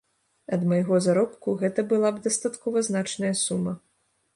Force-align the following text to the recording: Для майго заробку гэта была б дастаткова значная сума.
Для 0.53 0.69
майго 0.71 1.01
заробку 1.07 1.55
гэта 1.65 1.85
была 1.95 2.09
б 2.17 2.25
дастаткова 2.27 2.77
значная 2.93 3.33
сума. 3.49 3.81